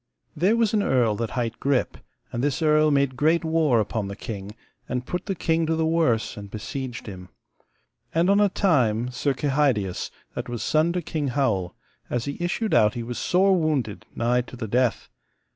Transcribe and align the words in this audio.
There 0.35 0.55
was 0.55 0.73
an 0.73 0.81
earl 0.81 1.13
that 1.17 1.29
hight 1.37 1.59
Grip, 1.59 1.95
and 2.31 2.43
this 2.43 2.63
earl 2.63 2.89
made 2.89 3.15
great 3.15 3.45
war 3.45 3.79
upon 3.79 4.07
the 4.07 4.15
king, 4.15 4.55
and 4.89 5.05
put 5.05 5.27
the 5.27 5.35
king 5.35 5.67
to 5.67 5.75
the 5.75 5.85
worse, 5.85 6.35
and 6.37 6.49
besieged 6.49 7.05
him. 7.05 7.29
And 8.11 8.27
on 8.27 8.39
a 8.41 8.49
time 8.49 9.11
Sir 9.11 9.35
Kehydius, 9.35 10.09
that 10.33 10.49
was 10.49 10.63
son 10.63 10.91
to 10.93 11.03
King 11.03 11.27
Howel, 11.27 11.75
as 12.09 12.25
he 12.25 12.37
issued 12.43 12.73
out 12.73 12.95
he 12.95 13.03
was 13.03 13.19
sore 13.19 13.55
wounded, 13.55 14.07
nigh 14.15 14.41
to 14.41 14.55
the 14.55 14.67
death. 14.67 15.07